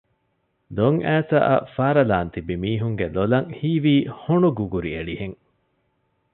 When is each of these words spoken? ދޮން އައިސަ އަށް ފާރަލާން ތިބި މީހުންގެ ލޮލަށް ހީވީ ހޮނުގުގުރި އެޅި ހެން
ދޮން 0.75 0.99
އައިސަ 1.05 1.37
އަށް 1.47 1.67
ފާރަލާން 1.75 2.31
ތިބި 2.33 2.55
މީހުންގެ 2.63 3.05
ލޮލަށް 3.15 3.49
ހީވީ 3.59 3.95
ހޮނުގުގުރި 4.21 4.89
އެޅި 4.95 5.15
ހެން 5.21 5.37